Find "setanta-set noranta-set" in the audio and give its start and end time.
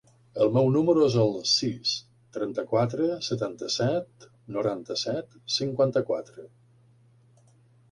3.27-5.39